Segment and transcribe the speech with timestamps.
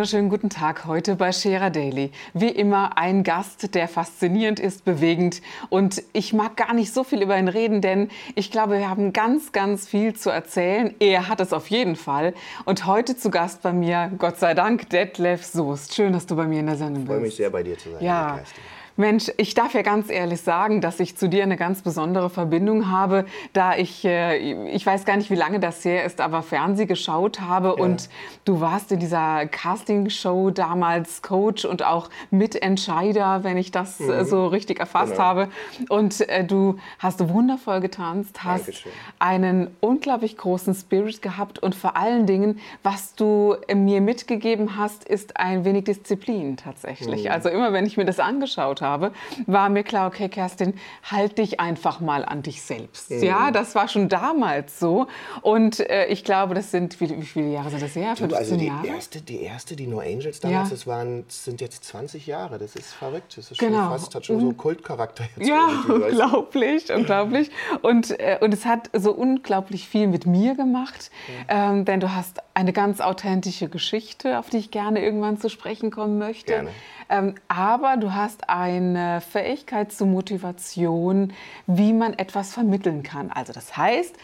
[0.00, 2.10] Wunderschönen guten Tag heute bei Scherer Daily.
[2.32, 7.20] Wie immer ein Gast, der faszinierend ist, bewegend und ich mag gar nicht so viel
[7.20, 10.94] über ihn reden, denn ich glaube, wir haben ganz, ganz viel zu erzählen.
[11.00, 12.32] Er hat es auf jeden Fall
[12.64, 15.94] und heute zu Gast bei mir, Gott sei Dank, Detlef Soest.
[15.94, 17.10] Schön, dass du bei mir in der Sendung bist.
[17.10, 18.02] Ich freue mich sehr, bei dir zu sein.
[18.02, 18.36] Ja.
[18.36, 18.64] Kerstin.
[19.00, 22.90] Mensch, ich darf ja ganz ehrlich sagen, dass ich zu dir eine ganz besondere Verbindung
[22.90, 24.36] habe, da ich, äh,
[24.68, 27.82] ich weiß gar nicht, wie lange das her ist, aber Fernseh geschaut habe ja.
[27.82, 28.08] und
[28.44, 34.24] du warst in dieser Castingshow damals Coach und auch Mitentscheider, wenn ich das äh, mhm.
[34.24, 35.24] so richtig erfasst genau.
[35.24, 35.48] habe.
[35.88, 38.92] Und äh, du hast wundervoll getanzt, hast Dankeschön.
[39.18, 45.38] einen unglaublich großen Spirit gehabt und vor allen Dingen, was du mir mitgegeben hast, ist
[45.38, 47.24] ein wenig Disziplin tatsächlich.
[47.24, 47.30] Mhm.
[47.30, 49.12] Also immer, wenn ich mir das angeschaut habe, habe,
[49.46, 50.74] war mir klar, okay, Kerstin,
[51.08, 53.10] halt dich einfach mal an dich selbst.
[53.10, 53.22] Mhm.
[53.22, 55.06] Ja, das war schon damals so.
[55.42, 58.14] Und äh, ich glaube, das sind, wie, wie, viele Jahre sind das her?
[58.18, 58.86] Du, also die Jahre?
[58.86, 60.74] erste, die erste, die No Angels damals, ja.
[60.74, 62.58] das, waren, sind jetzt 20 Jahre.
[62.58, 63.36] Das ist verrückt.
[63.36, 63.90] Das ist schon genau.
[63.90, 65.48] fast, hat schon so einen Kultcharakter jetzt.
[65.48, 67.50] Ja, unglaublich, unglaublich.
[67.82, 71.10] Und, äh, und es hat so unglaublich viel mit mir gemacht,
[71.48, 71.70] ja.
[71.70, 75.90] ähm, denn du hast eine ganz authentische Geschichte, auf die ich gerne irgendwann zu sprechen
[75.90, 76.52] kommen möchte.
[76.52, 76.70] Gerne.
[77.10, 81.32] Ähm, aber du hast eine Fähigkeit zur Motivation,
[81.66, 83.30] wie man etwas vermitteln kann.
[83.30, 84.14] Also das heißt,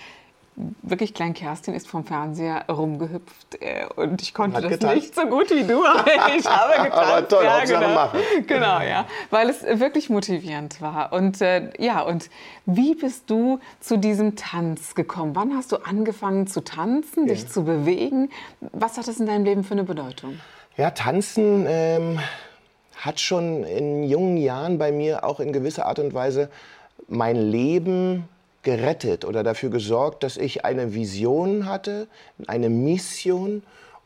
[0.83, 4.95] wirklich Klein Kerstin ist vom Fernseher rumgehüpft äh, und ich konnte das getanzt.
[4.95, 6.07] nicht so gut wie du, aber
[6.37, 6.95] ich habe getanzt.
[6.95, 7.95] aber toll, ja, genau.
[7.95, 8.21] machen.
[8.47, 11.13] Genau, ja, weil es wirklich motivierend war.
[11.13, 12.31] Und äh, ja, und
[12.65, 15.35] wie bist du zu diesem Tanz gekommen?
[15.35, 17.35] Wann hast du angefangen zu tanzen, ja.
[17.35, 18.31] dich zu bewegen?
[18.61, 20.41] Was hat das in deinem Leben für eine Bedeutung?
[20.77, 22.19] Ja, tanzen ähm,
[22.97, 26.49] hat schon in jungen Jahren bei mir auch in gewisser Art und Weise
[27.09, 28.29] mein Leben
[28.63, 32.09] gerettet oder dafür gesorgt, dass ich eine Vision hatte,
[32.49, 33.63] eine Mission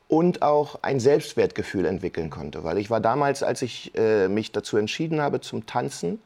[0.07, 2.65] und auch ein Selbstwertgefühl entwickeln konnte.
[2.65, 6.21] Weil ich war damals, als ich äh, mich dazu entschieden habe zum Tanzen,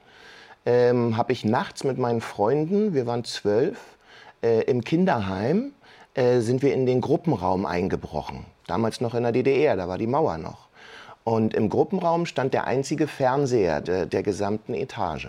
[0.67, 3.79] ähm, habe ich nachts mit meinen Freunden, wir waren zwölf,
[4.43, 5.73] äh, im Kinderheim,
[6.15, 8.47] äh, sind wir in den Gruppenraum eingebrochen.
[8.67, 10.64] Damals noch in der DDR, da war die Mauer noch.
[11.25, 15.29] Und im Gruppenraum stand der einzige Fernseher der, der gesamten Etage.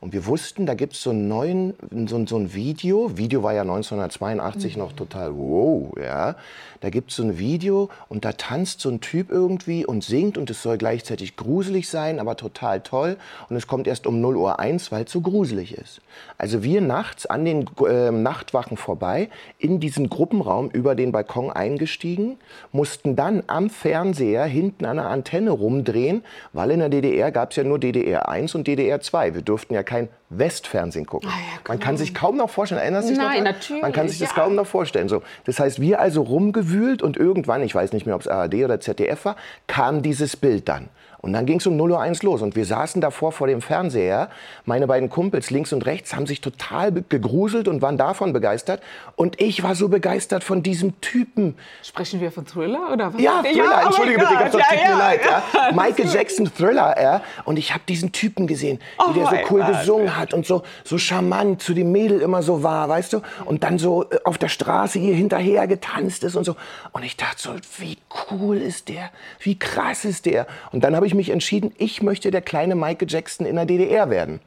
[0.00, 1.74] Und wir wussten, da gibt es so, ein
[2.06, 3.18] so, so ein Video.
[3.18, 4.82] Video war ja 1982 mhm.
[4.82, 6.36] noch total wow, ja.
[6.80, 10.38] Da gibt es so ein Video und da tanzt so ein Typ irgendwie und singt
[10.38, 13.18] und es soll gleichzeitig gruselig sein, aber total toll.
[13.50, 16.00] Und es kommt erst um 0 Uhr 1, weil es so gruselig ist.
[16.38, 19.28] Also wir nachts an den äh, Nachtwachen vorbei,
[19.58, 22.38] in diesen Gruppenraum über den Balkon eingestiegen,
[22.72, 26.24] mussten dann am Fernseher hinten an der Antenne rumdrehen,
[26.54, 29.34] weil in der DDR gab es ja nur DDR 1 und DDR 2.
[29.34, 31.28] Wir durften ja kein Westfernsehen gucken.
[31.28, 33.52] Ah, ja, Man kann sich kaum noch vorstellen, erinnerst du dich Nein, noch?
[33.52, 33.82] natürlich.
[33.82, 34.34] Man kann sich das ja.
[34.36, 35.08] kaum noch vorstellen.
[35.08, 38.54] So, das heißt, wir also rumgewühlt und irgendwann, ich weiß nicht mehr, ob es ARD
[38.54, 39.34] oder ZDF war,
[39.66, 40.90] kam dieses Bild dann.
[41.22, 44.30] Und dann ging es um 0.01 Uhr los und wir saßen davor vor dem Fernseher.
[44.64, 48.82] Meine beiden Kumpels links und rechts haben sich total gegruselt und waren davon begeistert.
[49.16, 51.56] Und ich war so begeistert von diesem Typen.
[51.82, 53.20] Sprechen wir von Thriller oder was?
[53.20, 55.20] Ja, Thriller, ja, entschuldige bitte, das ja, tut mir leid.
[55.24, 55.72] Ja.
[55.74, 57.22] Michael Jackson Thriller, ja.
[57.44, 59.78] Und ich habe diesen Typen gesehen, wie oh der so cool Gott.
[59.78, 63.20] gesungen hat und so, so charmant zu dem Mädel immer so war, weißt du?
[63.44, 66.56] Und dann so äh, auf der Straße ihr hinterher getanzt ist und so.
[66.92, 67.98] Und ich dachte so, wie
[68.30, 69.10] cool ist der?
[69.40, 70.46] Wie krass ist der?
[70.72, 73.66] Und dann habe ich ich mich entschieden, ich möchte der kleine Michael Jackson in der
[73.66, 74.40] DDR werden.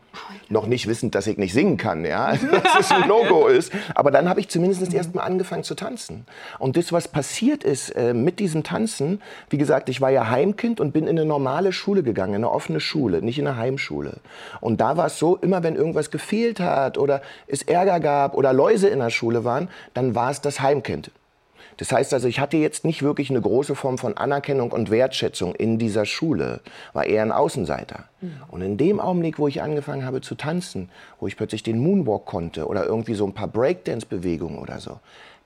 [0.50, 3.74] Noch nicht wissend, dass ich nicht singen kann, ja, dass es ein No-Go ist.
[3.96, 4.96] Aber dann habe ich zumindest mhm.
[4.96, 6.26] erst mal angefangen zu tanzen.
[6.60, 10.80] Und das, was passiert ist äh, mit diesem Tanzen, wie gesagt, ich war ja Heimkind
[10.80, 14.18] und bin in eine normale Schule gegangen, in eine offene Schule, nicht in eine Heimschule.
[14.62, 18.54] Und da war es so, immer wenn irgendwas gefehlt hat oder es Ärger gab oder
[18.54, 21.12] Läuse in der Schule waren, dann war es das Heimkind.
[21.78, 25.56] Das heißt also, ich hatte jetzt nicht wirklich eine große Form von Anerkennung und Wertschätzung
[25.56, 26.62] in dieser Schule,
[26.94, 28.06] war eher ein Außenseiter.
[28.22, 28.34] Mhm.
[28.50, 30.90] Und in dem Augenblick, wo ich angefangen habe zu tanzen,
[31.20, 35.00] wo ich plötzlich den Moonwalk konnte oder irgendwie so ein paar Breakdance-Bewegungen oder so,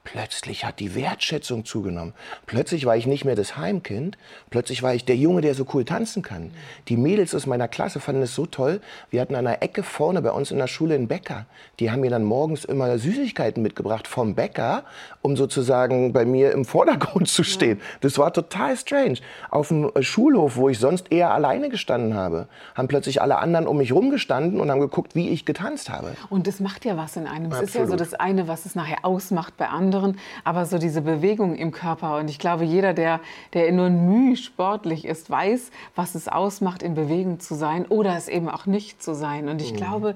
[0.10, 2.14] Plötzlich hat die Wertschätzung zugenommen.
[2.46, 4.18] Plötzlich war ich nicht mehr das Heimkind.
[4.50, 6.52] Plötzlich war ich der Junge, der so cool tanzen kann.
[6.88, 8.80] Die Mädels aus meiner Klasse fanden es so toll.
[9.10, 11.46] Wir hatten an einer Ecke vorne bei uns in der Schule einen Bäcker.
[11.82, 14.86] Die haben mir dann morgens immer Süßigkeiten mitgebracht vom Bäcker,
[15.22, 17.82] um sozusagen bei mir im Vordergrund zu stehen.
[18.00, 19.18] Das war total strange.
[19.50, 23.76] Auf dem Schulhof, wo ich sonst eher alleine gestanden habe, haben plötzlich alle anderen um
[23.76, 26.16] mich rumgestanden und haben geguckt, wie ich getanzt habe.
[26.30, 27.52] Und das macht ja was in einem.
[27.52, 30.78] Es ist ja so das eine, was es nachher ausmacht bei anderen anderen, aber so
[30.78, 32.18] diese Bewegung im Körper.
[32.18, 33.20] Und ich glaube, jeder, der,
[33.54, 38.28] der nur Mühe sportlich ist, weiß, was es ausmacht, in Bewegung zu sein oder es
[38.28, 39.50] eben auch nicht zu sein.
[39.50, 39.78] Und ich mhm.
[39.78, 40.16] glaube,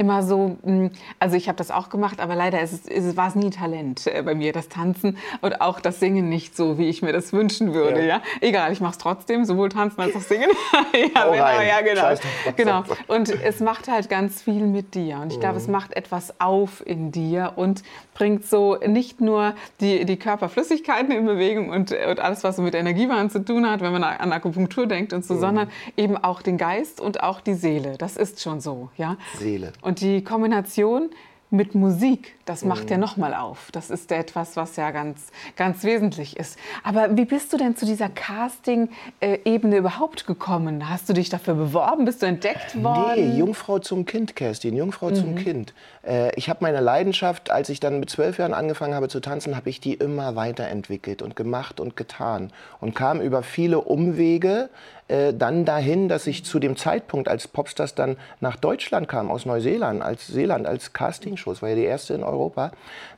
[0.00, 3.16] immer so, hm, also ich habe das auch gemacht, aber leider ist es, ist es,
[3.18, 6.78] war es nie Talent äh, bei mir, das Tanzen und auch das Singen nicht so,
[6.78, 8.00] wie ich mir das wünschen würde.
[8.00, 8.06] Ja.
[8.06, 8.22] ja?
[8.40, 10.48] Egal, ich mache es trotzdem, sowohl tanzen als auch singen.
[11.14, 12.14] ja, oh genau, ja, genau.
[12.56, 12.84] genau.
[13.08, 15.18] Und es macht halt ganz viel mit dir.
[15.20, 15.72] Und ich glaube, es mhm.
[15.72, 17.82] macht etwas auf in dir und
[18.14, 22.74] bringt so nicht nur die, die Körperflüssigkeiten in Bewegung und, und alles, was so mit
[22.74, 25.40] Energiewahn zu tun hat, wenn man an Akupunktur denkt und so, mhm.
[25.40, 27.96] sondern eben auch den Geist und auch die Seele.
[27.98, 28.90] Das ist schon so.
[28.96, 29.16] Ja?
[29.38, 29.72] Seele.
[29.82, 31.10] Und die Kombination
[31.50, 32.90] mit Musik, das macht mhm.
[32.90, 33.70] ja nochmal auf.
[33.72, 36.56] Das ist etwas, was ja ganz, ganz wesentlich ist.
[36.84, 40.88] Aber wie bist du denn zu dieser Casting-Ebene überhaupt gekommen?
[40.88, 42.04] Hast du dich dafür beworben?
[42.04, 43.32] Bist du entdeckt worden?
[43.32, 45.14] Nee, Jungfrau zum Kind, Kerstin, Jungfrau mhm.
[45.14, 45.74] zum Kind.
[46.06, 49.56] Äh, ich habe meine Leidenschaft, als ich dann mit zwölf Jahren angefangen habe zu tanzen,
[49.56, 52.52] habe ich die immer weiterentwickelt und gemacht und getan.
[52.80, 54.70] Und kam über viele Umwege
[55.10, 59.44] äh, dann dahin, dass ich zu dem Zeitpunkt, als Popstars dann nach Deutschland kam, aus
[59.44, 62.70] Neuseeland, als Seeland, als Castingshows, war ja die erste in Europa,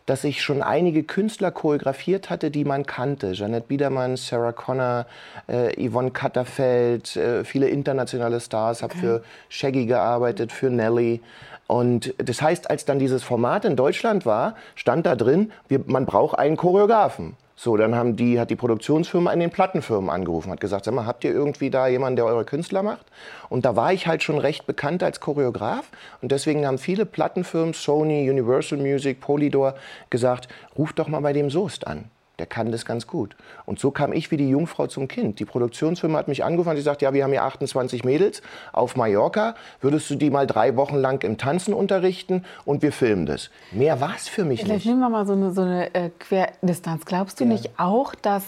[0.07, 3.33] dass ich schon einige Künstler choreografiert hatte, die man kannte.
[3.33, 5.05] Janet Biedermann, Sarah Connor,
[5.49, 9.01] äh, Yvonne Katterfeld, äh, viele internationale Stars, habe okay.
[9.01, 11.21] für Shaggy gearbeitet, für Nelly.
[11.67, 16.07] Und das heißt, als dann dieses Format in Deutschland war, stand da drin, wir, man
[16.07, 17.37] braucht einen Choreografen.
[17.55, 21.07] So, dann haben die, hat die Produktionsfirma an den Plattenfirmen angerufen, hat gesagt, sag mal,
[21.07, 23.07] habt ihr irgendwie da jemanden, der eure Künstler macht?
[23.49, 25.91] Und da war ich halt schon recht bekannt als Choreograf
[26.23, 29.75] und deswegen haben viele Plattenfirmen, Sony, Universal Music, Polydor,
[30.11, 32.11] gesagt, ruft doch mal bei dem Soest an
[32.43, 33.37] der kann das ganz gut.
[33.67, 35.39] Und so kam ich wie die Jungfrau zum Kind.
[35.39, 38.43] Die Produktionsfirma hat mich angefangen, die sagt, ja, wir haben hier 28 Mädels
[38.73, 43.27] auf Mallorca, würdest du die mal drei Wochen lang im Tanzen unterrichten und wir filmen
[43.27, 43.51] das.
[43.71, 44.87] Mehr war es für mich Vielleicht nicht.
[44.87, 47.05] Nehmen wir mal so eine, so eine äh, Querdistanz.
[47.05, 47.51] Glaubst du ja.
[47.51, 48.43] nicht auch, dass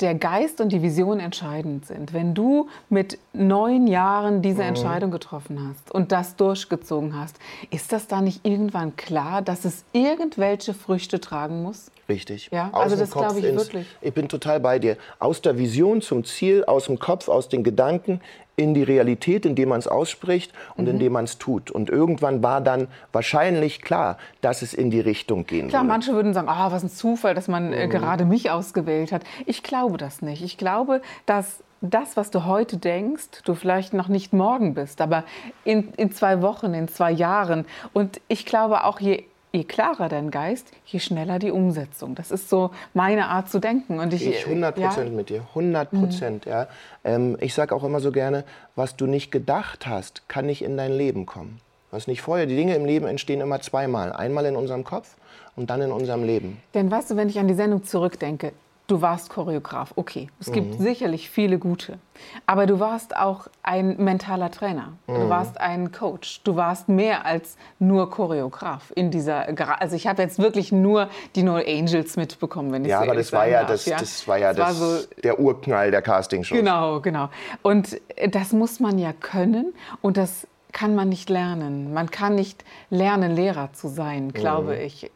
[0.00, 2.12] der Geist und die Vision entscheidend sind.
[2.12, 4.68] Wenn du mit neun Jahren diese mhm.
[4.68, 7.38] Entscheidung getroffen hast und das durchgezogen hast,
[7.70, 11.90] ist das da nicht irgendwann klar, dass es irgendwelche Früchte tragen muss?
[12.08, 12.48] Richtig.
[12.52, 13.86] Ja, aus also das glaube ich ins, wirklich.
[14.00, 14.96] Ich bin total bei dir.
[15.18, 18.20] Aus der Vision zum Ziel, aus dem Kopf, aus den Gedanken
[18.58, 20.92] in die Realität, indem man es ausspricht und mhm.
[20.92, 21.70] indem man es tut.
[21.70, 25.88] Und irgendwann war dann wahrscheinlich klar, dass es in die Richtung gehen Klar, würde.
[25.88, 27.90] manche würden sagen, ah, was ein Zufall, dass man äh, mhm.
[27.90, 29.22] gerade mich ausgewählt hat.
[29.46, 30.42] Ich glaube das nicht.
[30.42, 35.22] Ich glaube, dass das, was du heute denkst, du vielleicht noch nicht morgen bist, aber
[35.64, 37.64] in, in zwei Wochen, in zwei Jahren.
[37.92, 39.22] Und ich glaube auch, je
[39.52, 42.14] je klarer dein Geist, je schneller die Umsetzung.
[42.14, 43.98] Das ist so meine Art zu denken.
[43.98, 45.16] Und ich, ich 100 Prozent ja?
[45.16, 46.46] mit dir, 100 Prozent.
[46.46, 46.52] Mhm.
[46.52, 46.66] Ja.
[47.04, 48.44] Ähm, ich sage auch immer so gerne,
[48.76, 51.60] was du nicht gedacht hast, kann nicht in dein Leben kommen.
[51.90, 54.12] Was nicht vorher, die Dinge im Leben entstehen immer zweimal.
[54.12, 55.16] Einmal in unserem Kopf
[55.56, 56.60] und dann in unserem Leben.
[56.74, 58.52] Denn weißt du, wenn ich an die Sendung zurückdenke,
[58.88, 60.30] Du warst Choreograf, okay.
[60.40, 60.82] Es gibt mhm.
[60.82, 61.98] sicherlich viele gute.
[62.46, 64.94] Aber du warst auch ein mentaler Trainer.
[65.06, 65.14] Mhm.
[65.14, 66.40] Du warst ein Coach.
[66.42, 69.46] Du warst mehr als nur Choreograf in dieser.
[69.78, 73.14] Also ich habe jetzt wirklich nur die No Angels mitbekommen, wenn ich ja, so aber
[73.14, 76.54] das war ja, das, ja, das war ja das, war so, der Urknall der Castingshow.
[76.54, 77.28] Genau, genau.
[77.60, 79.74] Und das muss man ja können.
[80.00, 81.92] Und das kann man nicht lernen.
[81.92, 84.80] Man kann nicht lernen, Lehrer zu sein, glaube mhm.
[84.80, 85.10] ich.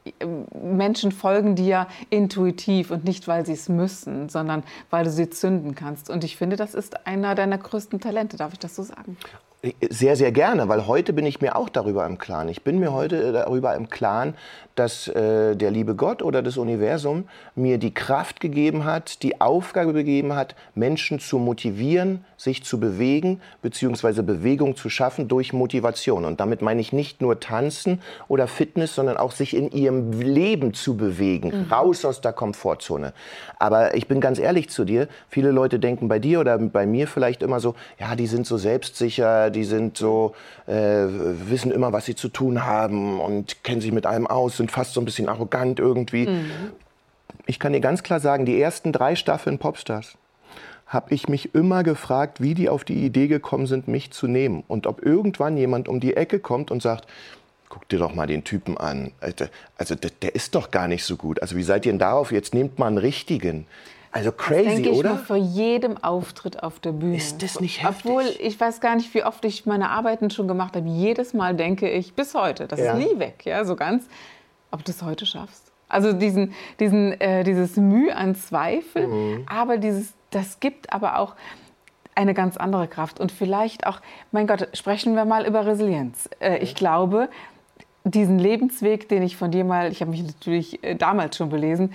[0.54, 5.74] Menschen folgen dir intuitiv und nicht, weil sie es müssen, sondern weil du sie zünden
[5.74, 6.10] kannst.
[6.10, 9.16] Und ich finde, das ist einer deiner größten Talente, darf ich das so sagen?
[9.90, 12.48] Sehr, sehr gerne, weil heute bin ich mir auch darüber im Klaren.
[12.48, 14.34] Ich bin mir heute darüber im Klaren,
[14.74, 19.92] dass äh, der liebe Gott oder das Universum mir die Kraft gegeben hat, die Aufgabe
[19.92, 26.24] gegeben hat, Menschen zu motivieren, sich zu bewegen, beziehungsweise Bewegung zu schaffen durch Motivation.
[26.24, 30.74] Und damit meine ich nicht nur Tanzen oder Fitness, sondern auch sich in ihrem Leben
[30.74, 31.72] zu bewegen, mhm.
[31.72, 33.12] raus aus der Komfortzone.
[33.60, 37.06] Aber ich bin ganz ehrlich zu dir, viele Leute denken bei dir oder bei mir
[37.06, 40.34] vielleicht immer so, ja, die sind so selbstsicher, die sind so,
[40.66, 44.70] äh, wissen immer, was sie zu tun haben und kennen sich mit allem aus, sind
[44.70, 46.26] fast so ein bisschen arrogant irgendwie.
[46.26, 46.50] Mhm.
[47.46, 50.16] Ich kann dir ganz klar sagen, die ersten drei Staffeln Popstars
[50.86, 54.62] habe ich mich immer gefragt, wie die auf die Idee gekommen sind, mich zu nehmen.
[54.68, 57.06] Und ob irgendwann jemand um die Ecke kommt und sagt,
[57.70, 59.12] guck dir doch mal den Typen an.
[59.78, 61.40] Also der, der, ist doch gar nicht so gut.
[61.40, 62.30] Also wie seid ihr denn darauf?
[62.30, 63.66] Jetzt nehmt mal einen richtigen.
[64.12, 65.12] Also crazy, das denke ich oder?
[65.14, 67.16] Mir vor jedem Auftritt auf der Bühne.
[67.16, 68.04] Ist das nicht heftig?
[68.04, 70.86] Obwohl ich weiß gar nicht, wie oft ich meine Arbeiten schon gemacht habe.
[70.86, 72.92] Jedes Mal denke ich bis heute, das ja.
[72.92, 74.06] ist nie weg, ja, so ganz,
[74.70, 75.72] ob du es heute schaffst.
[75.88, 79.46] Also diesen, diesen, äh, dieses Mühe an Zweifel, mhm.
[79.46, 81.34] aber dieses, das gibt aber auch
[82.14, 84.00] eine ganz andere Kraft und vielleicht auch,
[84.30, 86.28] mein Gott, sprechen wir mal über Resilienz.
[86.40, 87.30] Äh, ich glaube,
[88.04, 91.92] diesen Lebensweg, den ich von dir mal, ich habe mich natürlich äh, damals schon belesen,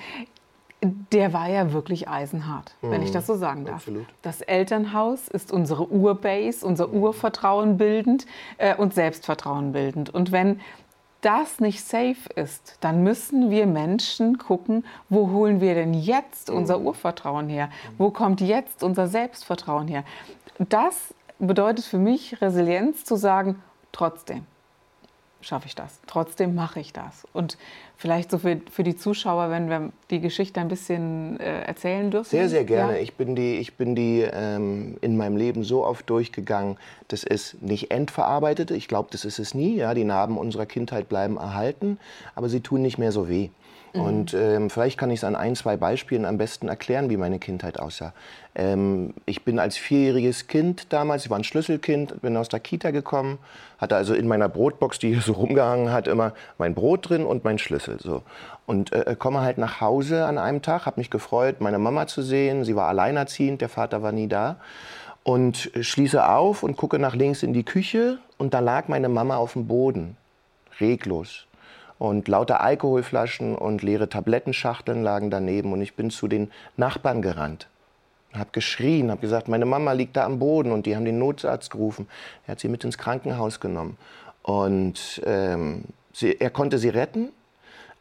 [0.81, 2.91] der war ja wirklich eisenhart, mhm.
[2.91, 3.75] wenn ich das so sagen darf.
[3.75, 4.05] Absolut.
[4.21, 8.25] Das Elternhaus ist unsere Urbase, unser Urvertrauen bildend
[8.57, 10.13] äh, und Selbstvertrauen bildend.
[10.13, 10.59] Und wenn
[11.21, 16.77] das nicht safe ist, dann müssen wir Menschen gucken, wo holen wir denn jetzt unser
[16.77, 16.87] mhm.
[16.87, 17.69] Urvertrauen her?
[17.97, 20.03] Wo kommt jetzt unser Selbstvertrauen her?
[20.59, 24.45] Das bedeutet für mich Resilienz zu sagen, trotzdem
[25.47, 25.99] schaffe ich das.
[26.07, 27.25] Trotzdem mache ich das.
[27.33, 27.57] Und
[27.95, 32.29] vielleicht so für, für die Zuschauer, wenn wir die Geschichte ein bisschen äh, erzählen dürfen.
[32.29, 32.93] Sehr, sehr gerne.
[32.93, 32.99] Ja.
[32.99, 36.77] Ich bin die, ich bin die ähm, in meinem Leben so oft durchgegangen,
[37.07, 38.71] das ist nicht endverarbeitet.
[38.71, 39.77] Ich glaube, das ist es nie.
[39.77, 39.93] Ja?
[39.93, 41.99] Die Narben unserer Kindheit bleiben erhalten,
[42.35, 43.49] aber sie tun nicht mehr so weh.
[43.97, 44.03] Mhm.
[44.03, 47.39] Und ähm, vielleicht kann ich es an ein, zwei Beispielen am besten erklären, wie meine
[47.39, 48.13] Kindheit aussah.
[48.55, 52.91] Ähm, ich bin als vierjähriges Kind damals, ich war ein Schlüsselkind, bin aus der Kita
[52.91, 53.39] gekommen,
[53.77, 57.43] hatte also in meiner Brotbox, die hier so rumgehangen hat, immer mein Brot drin und
[57.43, 57.97] mein Schlüssel.
[57.99, 58.23] So.
[58.65, 62.21] Und äh, komme halt nach Hause an einem Tag, habe mich gefreut, meine Mama zu
[62.21, 62.63] sehen.
[62.63, 64.57] Sie war alleinerziehend, der Vater war nie da.
[65.23, 69.35] Und schließe auf und gucke nach links in die Küche und da lag meine Mama
[69.35, 70.15] auf dem Boden,
[70.79, 71.47] reglos
[71.99, 77.67] und lauter Alkoholflaschen und leere Tablettenschachteln lagen daneben und ich bin zu den Nachbarn gerannt.
[78.33, 81.71] Hab geschrien, hab gesagt, meine Mama liegt da am Boden und die haben den Notarzt
[81.71, 82.07] gerufen.
[82.45, 83.97] Er hat sie mit ins Krankenhaus genommen
[84.43, 87.29] und ähm, sie, er konnte sie retten,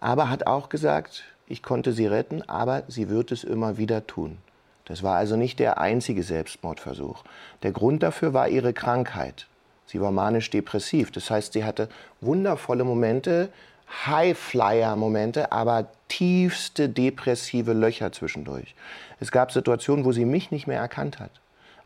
[0.00, 4.38] aber hat auch gesagt, ich konnte sie retten, aber sie wird es immer wieder tun.
[4.84, 7.24] Das war also nicht der einzige Selbstmordversuch.
[7.62, 9.46] Der Grund dafür war ihre Krankheit.
[9.86, 11.10] Sie war manisch-depressiv.
[11.10, 11.88] Das heißt, sie hatte
[12.20, 13.48] wundervolle Momente,
[13.88, 18.74] High-Flyer-Momente, aber tiefste depressive Löcher zwischendurch.
[19.20, 21.30] Es gab Situationen, wo sie mich nicht mehr erkannt hat.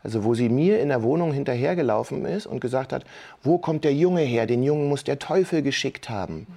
[0.03, 3.05] Also wo sie mir in der Wohnung hinterhergelaufen ist und gesagt hat,
[3.43, 4.47] wo kommt der Junge her?
[4.47, 6.47] Den Jungen muss der Teufel geschickt haben.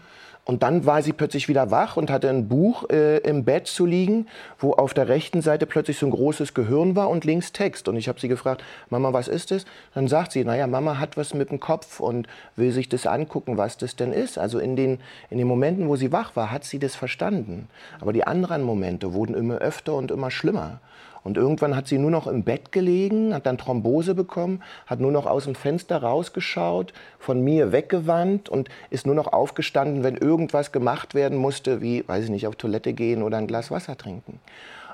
[0.46, 3.86] Und dann war sie plötzlich wieder wach und hatte ein Buch äh, im Bett zu
[3.86, 4.26] liegen,
[4.58, 7.88] wo auf der rechten Seite plötzlich so ein großes Gehirn war und links Text.
[7.88, 9.64] Und ich habe sie gefragt, Mama, was ist das?
[9.94, 13.56] Dann sagt sie, naja, Mama hat was mit dem Kopf und will sich das angucken,
[13.56, 14.36] was das denn ist.
[14.36, 14.98] Also in den,
[15.30, 17.68] in den Momenten, wo sie wach war, hat sie das verstanden.
[18.00, 20.80] Aber die anderen Momente wurden immer öfter und immer schlimmer.
[21.24, 25.10] Und irgendwann hat sie nur noch im Bett gelegen, hat dann Thrombose bekommen, hat nur
[25.10, 30.70] noch aus dem Fenster rausgeschaut, von mir weggewandt und ist nur noch aufgestanden, wenn irgendwas
[30.70, 34.38] gemacht werden musste, wie, weiß ich nicht, auf Toilette gehen oder ein Glas Wasser trinken.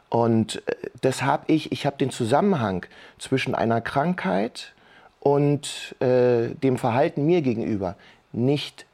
[0.08, 2.86] Und äh, das habe ich, ich habe den Zusammenhang
[3.18, 4.72] zwischen einer Krankheit
[5.18, 7.96] und äh, dem Verhalten mir gegenüber
[8.32, 8.86] nicht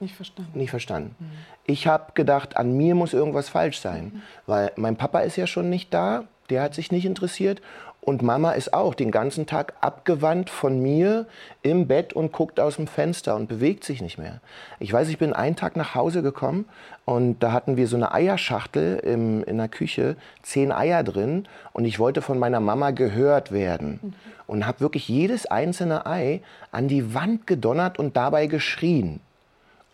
[0.00, 0.58] nicht verstanden.
[0.58, 1.14] Nicht verstanden.
[1.18, 1.30] Mhm.
[1.64, 4.22] Ich habe gedacht, an mir muss irgendwas falsch sein, mhm.
[4.46, 7.60] weil mein Papa ist ja schon nicht da, der hat sich nicht interessiert.
[8.04, 11.24] Und Mama ist auch den ganzen Tag abgewandt von mir
[11.62, 14.40] im Bett und guckt aus dem Fenster und bewegt sich nicht mehr.
[14.78, 16.66] Ich weiß, ich bin einen Tag nach Hause gekommen
[17.06, 21.86] und da hatten wir so eine Eierschachtel im, in der Küche, zehn Eier drin und
[21.86, 24.00] ich wollte von meiner Mama gehört werden.
[24.02, 24.12] Mhm.
[24.46, 29.20] Und habe wirklich jedes einzelne Ei an die Wand gedonnert und dabei geschrien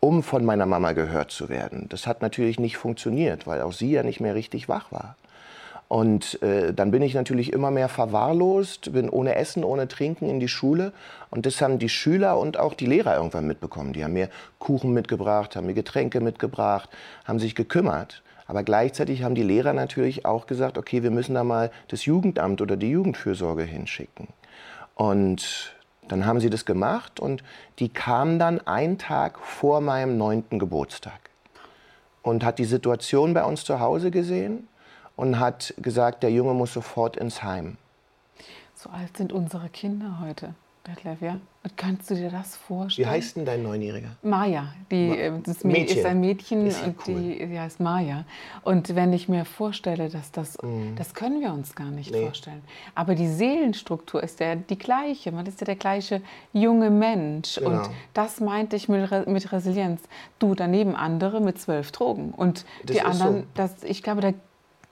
[0.01, 1.87] um von meiner Mama gehört zu werden.
[1.91, 5.15] Das hat natürlich nicht funktioniert, weil auch sie ja nicht mehr richtig wach war.
[5.91, 10.39] Und äh, dann bin ich natürlich immer mehr verwahrlost, bin ohne Essen, ohne Trinken in
[10.39, 10.93] die Schule.
[11.31, 13.93] Und das haben die Schüler und auch die Lehrer irgendwann mitbekommen.
[13.93, 14.29] Die haben mir
[14.61, 16.89] Kuchen mitgebracht, haben mir Getränke mitgebracht,
[17.25, 18.23] haben sich gekümmert.
[18.47, 22.61] Aber gleichzeitig haben die Lehrer natürlich auch gesagt, okay, wir müssen da mal das Jugendamt
[22.61, 24.29] oder die Jugendfürsorge hinschicken.
[24.95, 25.75] Und
[26.07, 27.43] dann haben sie das gemacht und
[27.81, 31.31] die kam dann einen Tag vor meinem neunten Geburtstag
[32.23, 34.69] und hat die Situation bei uns zu Hause gesehen
[35.21, 37.77] und hat gesagt, der Junge muss sofort ins Heim.
[38.75, 40.55] So alt sind unsere Kinder heute.
[40.87, 41.37] Detlef, ja?
[41.77, 43.07] Kannst du dir das vorstellen?
[43.07, 44.13] Wie heißt denn dein Neunjähriger?
[44.23, 44.73] Maja.
[44.91, 45.99] Die, Ma äh, das Mädchen.
[45.99, 47.15] ist ein Mädchen ist und cool.
[47.15, 48.25] die, die heißt Maja.
[48.63, 50.97] Und wenn ich mir vorstelle, dass das, mhm.
[50.97, 52.23] das können wir uns gar nicht nee.
[52.23, 52.63] vorstellen.
[52.95, 55.33] Aber die Seelenstruktur ist ja die gleiche.
[55.33, 56.23] Man ist ja der gleiche
[56.55, 57.57] junge Mensch.
[57.57, 57.83] Genau.
[57.83, 60.01] Und das meinte ich mit, mit Resilienz.
[60.39, 62.31] Du daneben andere mit zwölf Drogen.
[62.31, 63.47] Und das die anderen, so.
[63.53, 64.33] das, ich glaube, da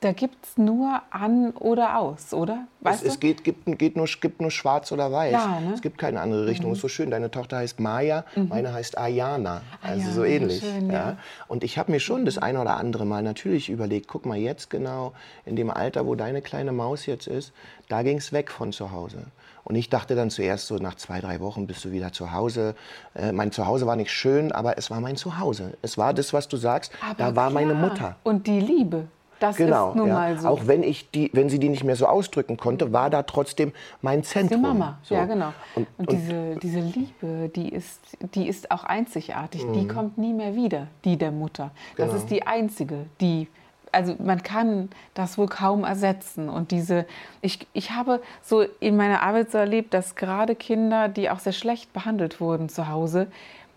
[0.00, 2.66] da gibt es nur an oder aus, oder?
[2.80, 5.32] Weißt es, es geht, gibt, geht nur, gibt nur schwarz oder weiß.
[5.32, 5.72] Ja, ne?
[5.74, 6.70] Es gibt keine andere Richtung.
[6.70, 6.74] Mhm.
[6.74, 7.10] Ist so schön.
[7.10, 8.48] Deine Tochter heißt Maya, mhm.
[8.48, 9.62] meine heißt Ayana.
[9.82, 10.60] Also Ayana, so ähnlich.
[10.60, 10.92] Schön, ja.
[10.92, 11.16] ja.
[11.48, 14.70] Und ich habe mir schon das eine oder andere Mal natürlich überlegt, guck mal jetzt
[14.70, 15.14] genau
[15.44, 17.52] in dem Alter, wo deine kleine Maus jetzt ist,
[17.88, 19.24] da ging es weg von zu Hause.
[19.64, 22.74] Und ich dachte dann zuerst so, nach zwei, drei Wochen bist du wieder zu Hause.
[23.14, 25.76] Äh, mein Zuhause war nicht schön, aber es war mein Zuhause.
[25.82, 27.50] Es war das, was du sagst, aber da war klar.
[27.50, 28.16] meine Mutter.
[28.22, 29.08] Und die Liebe.
[29.40, 30.14] Das genau, ist nun ja.
[30.14, 30.48] mal so.
[30.48, 33.72] Auch wenn, ich die, wenn sie die nicht mehr so ausdrücken konnte, war da trotzdem
[34.02, 34.62] mein Zentrum.
[34.62, 35.14] Die Mama, so.
[35.14, 35.52] ja genau.
[35.74, 38.00] Und, und, und, diese, diese Liebe, die ist,
[38.34, 39.64] die ist auch einzigartig.
[39.64, 39.72] Mhm.
[39.74, 41.70] Die kommt nie mehr wieder, die der Mutter.
[41.96, 42.18] Das genau.
[42.18, 43.48] ist die einzige, die
[43.92, 46.48] also man kann das wohl kaum ersetzen.
[46.48, 47.06] Und diese,
[47.40, 51.52] ich, ich habe so in meiner Arbeit so erlebt, dass gerade Kinder, die auch sehr
[51.52, 53.28] schlecht behandelt wurden zu Hause,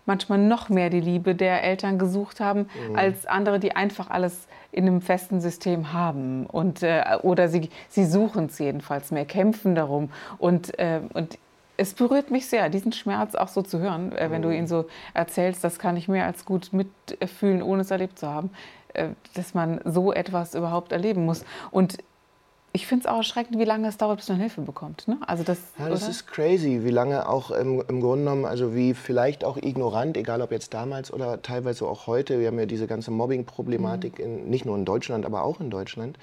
[0.04, 2.96] manchmal noch mehr die Liebe der Eltern gesucht haben, mhm.
[2.96, 6.46] als andere, die einfach alles in einem festen System haben.
[6.46, 10.10] Und, äh, oder sie, sie suchen es jedenfalls mehr, kämpfen darum.
[10.38, 11.38] Und, äh, und
[11.76, 14.46] es berührt mich sehr, diesen Schmerz auch so zu hören, äh, wenn mhm.
[14.46, 15.62] du ihn so erzählst.
[15.62, 18.50] Das kann ich mehr als gut mitfühlen, ohne es erlebt zu haben.
[18.94, 21.44] Äh, dass man so etwas überhaupt erleben muss.
[21.70, 21.98] Und
[22.74, 25.06] ich finde es auch erschreckend, wie lange es dauert, bis man Hilfe bekommt.
[25.06, 25.18] Ne?
[25.26, 28.94] Also das, ja, das ist crazy, wie lange auch im, im Grunde genommen, also wie
[28.94, 32.86] vielleicht auch ignorant, egal ob jetzt damals oder teilweise auch heute, wir haben ja diese
[32.86, 34.48] ganze Mobbing-Problematik, mhm.
[34.48, 36.18] nicht nur in Deutschland, aber auch in Deutschland,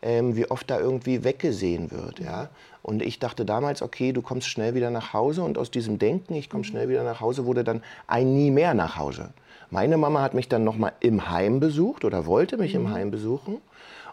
[0.00, 2.18] ähm, wie oft da irgendwie weggesehen wird.
[2.18, 2.48] Ja?
[2.82, 6.34] Und ich dachte damals, okay, du kommst schnell wieder nach Hause und aus diesem Denken,
[6.34, 6.68] ich komme mhm.
[6.68, 9.30] schnell wieder nach Hause, wurde dann ein nie mehr nach Hause.
[9.68, 12.86] Meine Mama hat mich dann nochmal im Heim besucht oder wollte mich mhm.
[12.86, 13.58] im Heim besuchen.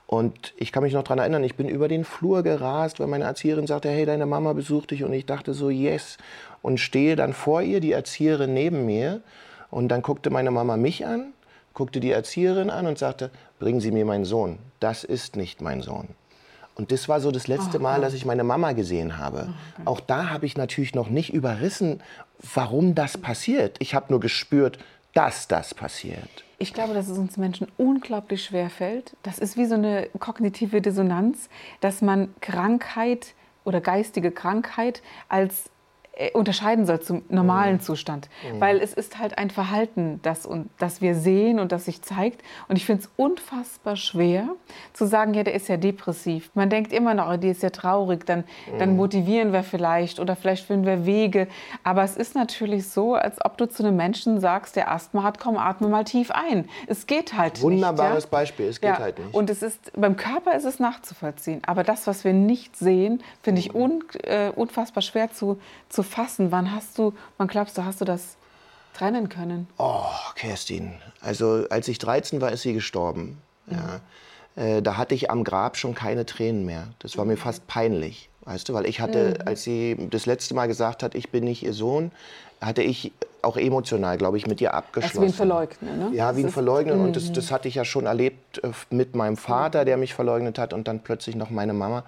[0.08, 3.26] Und ich kann mich noch daran erinnern, ich bin über den Flur gerast, weil meine
[3.26, 5.04] Erzieherin sagte, hey, deine Mama besucht dich.
[5.04, 6.18] Und ich dachte so, yes.
[6.62, 9.22] Und stehe dann vor ihr, die Erzieherin neben mir.
[9.70, 11.34] Und dann guckte meine Mama mich an,
[11.74, 14.60] guckte die Erzieherin an und sagte, bringen Sie mir meinen Sohn.
[14.80, 16.08] Das ist nicht mein Sohn.
[16.76, 19.50] Und das war so das letzte Mal, dass ich meine Mama gesehen habe.
[19.84, 22.02] Auch da habe ich natürlich noch nicht überrissen,
[22.54, 23.76] warum das passiert.
[23.80, 24.78] Ich habe nur gespürt,
[25.14, 26.44] dass das passiert?
[26.60, 29.16] Ich glaube, dass es uns Menschen unglaublich schwer fällt.
[29.22, 31.50] Das ist wie so eine kognitive Dissonanz,
[31.82, 35.70] dass man Krankheit oder geistige Krankheit als
[36.34, 37.82] unterscheiden soll zum normalen mhm.
[37.82, 38.30] Zustand.
[38.52, 38.60] Mhm.
[38.60, 40.48] Weil es ist halt ein Verhalten, das,
[40.80, 42.42] das wir sehen und das sich zeigt.
[42.68, 44.50] Und ich finde es unfassbar schwer
[44.94, 46.50] zu sagen, ja, der ist ja depressiv.
[46.56, 48.40] Man denkt immer noch, oh, die ist ja traurig, dann,
[48.72, 48.80] mhm.
[48.80, 51.48] dann motivieren wir vielleicht oder vielleicht finden wir Wege.
[51.84, 55.40] Aber es ist natürlich so, als ob du zu einem Menschen sagst, der Asthma hat,
[55.40, 56.68] komm, atme mal tief ein.
[56.88, 57.84] Es geht halt Wunderbares nicht.
[57.84, 58.30] Wunderbares ja?
[58.30, 59.00] Beispiel, es geht ja.
[59.00, 59.34] halt nicht.
[59.34, 61.62] Und es ist, beim Körper ist es nachzuvollziehen.
[61.68, 63.82] Aber das, was wir nicht sehen, finde ich mhm.
[63.82, 66.52] un, äh, unfassbar schwer zu, zu fassen.
[66.52, 68.38] Wann hast du, wann glaubst du, hast du das
[68.94, 69.68] trennen können?
[69.78, 70.94] Oh, Kerstin.
[71.22, 73.38] Also als ich 13 war, ist sie gestorben.
[73.68, 73.76] Mhm.
[73.76, 74.02] Ja.
[74.64, 76.88] Äh, da hatte ich am Grab schon keine Tränen mehr.
[77.00, 78.30] Das war mir fast peinlich.
[78.42, 79.48] Weißt du, weil ich hatte, mhm.
[79.48, 82.12] als sie das letzte Mal gesagt hat, ich bin nicht ihr Sohn,
[82.62, 85.16] hatte ich auch emotional, glaube ich, mit ihr abgeschlossen.
[85.18, 86.10] Das wie ein Verleugnen, ne?
[86.14, 87.00] Ja, wie ein Verleugnen.
[87.00, 90.58] Und das, das hatte ich ja schon erlebt äh, mit meinem Vater, der mich verleugnet
[90.60, 92.04] hat und dann plötzlich noch meine Mama.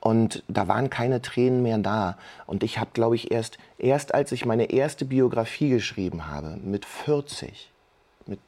[0.00, 2.18] Und da waren keine Tränen mehr da.
[2.46, 6.84] Und ich habe, glaube ich, erst, erst als ich meine erste Biografie geschrieben habe, mit
[6.84, 7.70] 40,
[8.26, 8.38] mit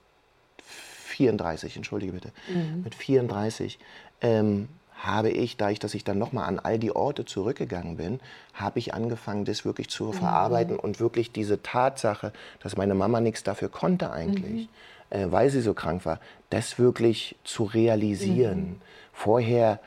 [0.59, 2.83] 34, entschuldige bitte, mhm.
[2.85, 3.79] mit 34,
[4.21, 8.21] ähm, habe ich, da ich, dass ich dann nochmal an all die Orte zurückgegangen bin,
[8.55, 10.13] habe ich angefangen, das wirklich zu mhm.
[10.15, 12.33] verarbeiten und wirklich diese Tatsache,
[12.63, 14.69] dass meine Mama nichts dafür konnte eigentlich,
[15.11, 15.19] mhm.
[15.19, 18.61] äh, weil sie so krank war, das wirklich zu realisieren.
[18.61, 18.81] Mhm.
[19.13, 19.81] Vorher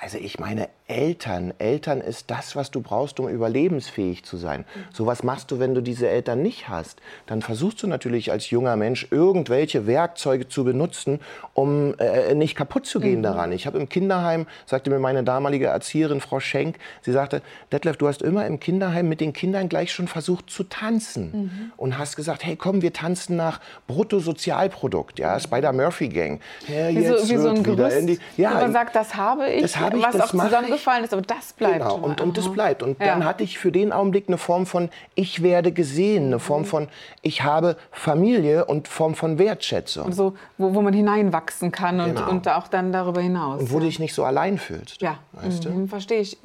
[0.00, 4.64] also ich meine, Eltern, Eltern ist das, was du brauchst, um überlebensfähig zu sein.
[4.92, 7.00] So was machst du, wenn du diese Eltern nicht hast.
[7.26, 11.20] Dann versuchst du natürlich als junger Mensch irgendwelche Werkzeuge zu benutzen,
[11.54, 13.22] um äh, nicht kaputt zu gehen mhm.
[13.22, 13.52] daran.
[13.52, 18.08] Ich habe im Kinderheim, sagte mir meine damalige Erzieherin, Frau Schenk, sie sagte, Detlef, du
[18.08, 21.72] hast immer im Kinderheim mit den Kindern gleich schon versucht zu tanzen mhm.
[21.76, 26.40] und hast gesagt, hey komm, wir tanzen nach Bruttosozialprodukt, ja, Spider-Murphy Gang.
[26.66, 29.62] Ja, wie so, wie so ein Gerüst, die, ja, man sagt, das habe ich.
[29.62, 30.34] Das habe ich, was auch
[30.80, 31.78] zusammengefallen ist, aber das bleibt.
[31.78, 32.82] Genau, und, und das bleibt.
[32.82, 33.06] Und ja.
[33.06, 36.66] dann hatte ich für den Augenblick eine Form von, ich werde gesehen, eine Form mhm.
[36.66, 36.88] von,
[37.22, 40.12] ich habe Familie und Form von Wertschätzung.
[40.12, 42.30] so, wo, wo man hineinwachsen kann und, genau.
[42.30, 43.60] und auch dann darüber hinaus.
[43.60, 43.80] Und wo ja.
[43.80, 45.00] du dich nicht so allein fühlst.
[45.00, 46.38] Ja, weißt mhm, verstehe ich.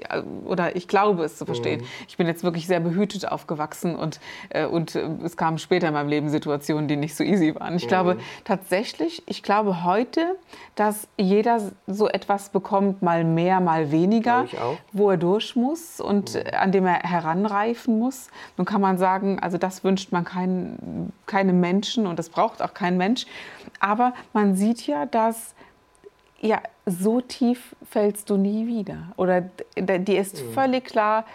[0.46, 1.82] Oder ich glaube es zu verstehen.
[1.82, 1.86] Mhm.
[2.08, 4.20] Ich bin jetzt wirklich sehr behütet aufgewachsen und,
[4.50, 7.76] äh, und äh, es kamen später in meinem Leben Situationen, die nicht so easy waren.
[7.76, 8.20] Ich glaube mhm.
[8.44, 10.36] tatsächlich, ich glaube heute,
[10.76, 14.25] dass jeder so etwas bekommt, mal mehr, mal weniger,
[14.92, 16.42] wo er durch muss und mhm.
[16.60, 18.30] an dem er heranreifen muss.
[18.58, 22.74] Nun kann man sagen, also das wünscht man kein, keinem Menschen und das braucht auch
[22.74, 23.26] kein Mensch.
[23.80, 25.56] Aber man sieht ja, dass
[26.42, 29.14] ja, so tief fällst du nie wieder.
[29.18, 29.42] Oder
[29.78, 30.54] die ist mhm.
[30.54, 31.26] völlig klar.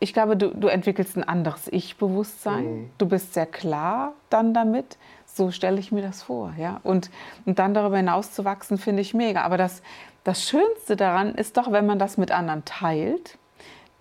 [0.00, 2.64] Ich glaube, du, du entwickelst ein anderes Ich-Bewusstsein.
[2.64, 2.90] Mhm.
[2.98, 4.96] Du bist sehr klar dann damit.
[5.26, 6.54] So stelle ich mir das vor.
[6.56, 6.80] Ja?
[6.82, 7.10] Und,
[7.44, 9.42] und dann darüber hinaus zu wachsen, finde ich mega.
[9.42, 9.82] Aber das,
[10.24, 13.38] das Schönste daran ist doch, wenn man das mit anderen teilt,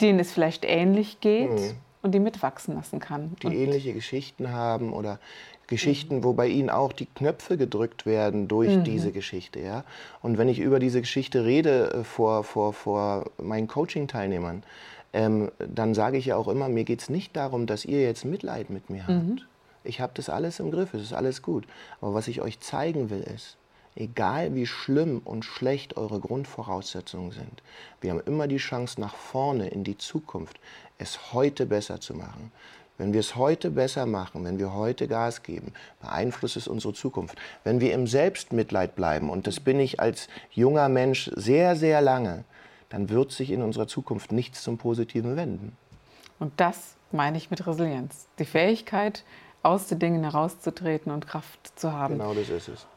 [0.01, 1.51] denen es vielleicht ähnlich geht.
[1.51, 1.75] Mhm
[2.07, 3.35] und die mitwachsen lassen kann.
[3.41, 5.19] Die und ähnliche Geschichten haben oder
[5.67, 6.23] Geschichten, mhm.
[6.23, 8.83] wo bei ihnen auch die Knöpfe gedrückt werden durch mhm.
[8.83, 9.59] diese Geschichte.
[9.59, 9.83] Ja?
[10.21, 14.63] Und wenn ich über diese Geschichte rede äh, vor, vor, vor meinen Coaching-Teilnehmern,
[15.13, 18.23] ähm, dann sage ich ja auch immer, mir geht es nicht darum, dass ihr jetzt
[18.23, 19.25] Mitleid mit mir habt.
[19.25, 19.41] Mhm.
[19.83, 21.65] Ich habe das alles im Griff, es ist alles gut.
[22.01, 23.57] Aber was ich euch zeigen will, ist,
[23.97, 27.63] egal wie schlimm und schlecht eure Grundvoraussetzungen sind,
[28.01, 30.59] wir haben immer die Chance nach vorne in die Zukunft,
[30.97, 32.51] es heute besser zu machen.
[32.97, 37.37] Wenn wir es heute besser machen, wenn wir heute Gas geben, beeinflusst es unsere Zukunft.
[37.63, 42.43] Wenn wir im Selbstmitleid bleiben, und das bin ich als junger Mensch sehr, sehr lange,
[42.89, 45.77] dann wird sich in unserer Zukunft nichts zum Positiven wenden.
[46.39, 48.27] Und das meine ich mit Resilienz.
[48.39, 49.23] Die Fähigkeit,
[49.63, 52.17] aus den Dingen herauszutreten und Kraft zu haben.
[52.17, 52.96] Genau das ist es.